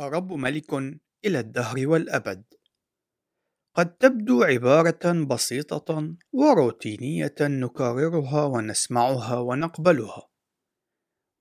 الرب 0.00 0.32
ملك 0.32 0.74
إلى 1.24 1.40
الدهر 1.40 1.88
والأبد. 1.88 2.44
قد 3.74 3.96
تبدو 3.96 4.42
عبارة 4.42 5.24
بسيطة 5.24 6.16
وروتينية 6.32 7.34
نكررها 7.40 8.44
ونسمعها 8.44 9.38
ونقبلها 9.38 10.28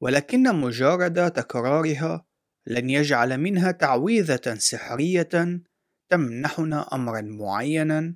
ولكن 0.01 0.55
مجرد 0.55 1.31
تكرارها 1.31 2.25
لن 2.67 2.89
يجعل 2.89 3.37
منها 3.37 3.71
تعويذة 3.71 4.55
سحرية 4.57 5.61
تمنحنا 6.09 6.95
أمرا 6.95 7.21
معينا 7.21 8.15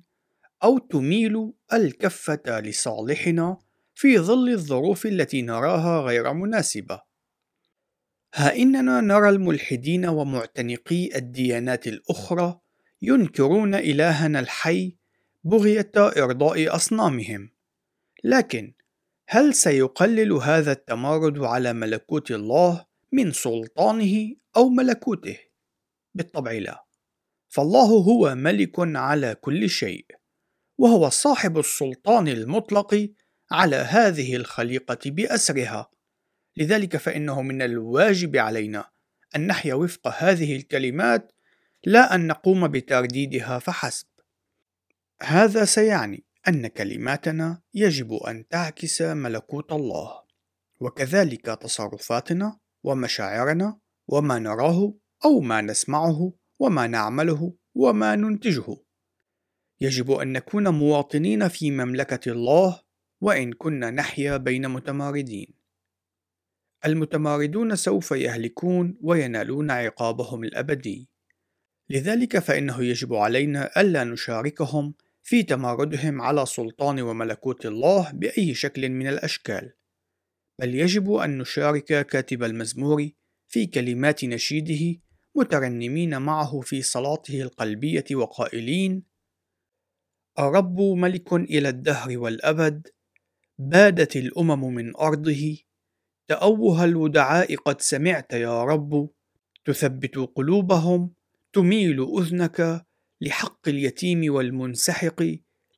أو 0.64 0.78
تميل 0.78 1.52
الكفة 1.72 2.60
لصالحنا 2.60 3.58
في 3.94 4.18
ظل 4.18 4.48
الظروف 4.48 5.06
التي 5.06 5.42
نراها 5.42 6.00
غير 6.00 6.32
مناسبة. 6.32 7.11
ها 8.34 8.56
إننا 8.56 9.00
نرى 9.00 9.28
الملحدين 9.28 10.06
ومعتنقي 10.06 11.16
الديانات 11.16 11.86
الأخرى 11.86 12.60
ينكرون 13.02 13.74
إلهنا 13.74 14.40
الحي 14.40 14.96
بغية 15.44 15.90
إرضاء 15.96 16.74
أصنامهم، 16.74 17.50
لكن 18.24 18.72
هل 19.28 19.54
سيقلل 19.54 20.32
هذا 20.32 20.72
التمارد 20.72 21.38
على 21.38 21.72
ملكوت 21.72 22.30
الله 22.30 22.86
من 23.12 23.32
سلطانه 23.32 24.34
أو 24.56 24.68
ملكوته؟ 24.68 25.38
بالطبع 26.14 26.52
لا، 26.52 26.84
فالله 27.48 27.86
هو 27.86 28.34
ملك 28.34 28.74
على 28.78 29.34
كل 29.34 29.70
شيء، 29.70 30.06
وهو 30.78 31.08
صاحب 31.08 31.58
السلطان 31.58 32.28
المطلق 32.28 33.10
على 33.50 33.76
هذه 33.76 34.36
الخليقة 34.36 34.98
بأسرها. 35.06 35.90
لذلك 36.56 36.96
فإنه 36.96 37.42
من 37.42 37.62
الواجب 37.62 38.36
علينا 38.36 38.90
أن 39.36 39.46
نحيا 39.46 39.74
وفق 39.74 40.08
هذه 40.08 40.56
الكلمات 40.56 41.32
لا 41.84 42.14
أن 42.14 42.26
نقوم 42.26 42.68
بترديدها 42.68 43.58
فحسب. 43.58 44.06
هذا 45.22 45.64
سيعني 45.64 46.24
أن 46.48 46.66
كلماتنا 46.66 47.62
يجب 47.74 48.12
أن 48.12 48.48
تعكس 48.48 49.02
ملكوت 49.02 49.72
الله، 49.72 50.22
وكذلك 50.80 51.46
تصرفاتنا 51.46 52.58
ومشاعرنا 52.84 53.78
وما 54.08 54.38
نراه 54.38 54.94
أو 55.24 55.40
ما 55.40 55.60
نسمعه 55.60 56.32
وما 56.58 56.86
نعمله 56.86 57.54
وما 57.74 58.16
ننتجه. 58.16 58.76
يجب 59.80 60.10
أن 60.10 60.32
نكون 60.32 60.68
مواطنين 60.68 61.48
في 61.48 61.70
مملكة 61.70 62.32
الله 62.32 62.82
وإن 63.20 63.52
كنا 63.52 63.90
نحيا 63.90 64.36
بين 64.36 64.68
متماردين. 64.68 65.61
المتماردون 66.86 67.76
سوف 67.76 68.10
يهلكون 68.10 68.98
وينالون 69.00 69.70
عقابهم 69.70 70.44
الأبدي. 70.44 71.08
لذلك 71.90 72.38
فإنه 72.38 72.84
يجب 72.84 73.14
علينا 73.14 73.80
ألا 73.80 74.04
نشاركهم 74.04 74.94
في 75.22 75.42
تماردهم 75.42 76.22
على 76.22 76.46
سلطان 76.46 77.00
وملكوت 77.00 77.66
الله 77.66 78.10
بأي 78.12 78.54
شكل 78.54 78.88
من 78.88 79.06
الأشكال. 79.06 79.72
بل 80.60 80.74
يجب 80.74 81.12
أن 81.12 81.38
نشارك 81.38 82.06
كاتب 82.06 82.42
المزمور 82.42 83.08
في 83.48 83.66
كلمات 83.66 84.24
نشيده 84.24 85.00
مترنمين 85.34 86.22
معه 86.22 86.60
في 86.60 86.82
صلاته 86.82 87.42
القلبية 87.42 88.04
وقائلين 88.12 89.02
الرب 90.38 90.80
ملك 90.80 91.32
إلى 91.32 91.68
الدهر 91.68 92.18
والأبد 92.18 92.88
بادت 93.58 94.16
الأمم 94.16 94.74
من 94.74 94.96
أرضه 94.96 95.56
تأوه 96.28 96.84
الودعاء 96.84 97.56
قد 97.56 97.80
سمعت 97.80 98.32
يا 98.32 98.64
رب. 98.64 99.10
تثبت 99.64 100.18
قلوبهم 100.18 101.10
تميل 101.52 102.06
أذنك 102.18 102.86
لحق 103.20 103.68
اليتيم 103.68 104.34
والمنسحق 104.34 105.22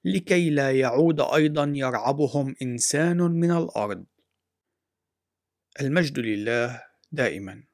لكي 0.05 0.51
لا 0.51 0.73
يعود 0.73 1.21
أيضا 1.21 1.73
يرعبهم 1.75 2.55
إنسان 2.63 3.17
من 3.17 3.51
الأرض. 3.51 4.05
المجد 5.81 6.19
لله 6.19 6.83
دائما. 7.13 7.65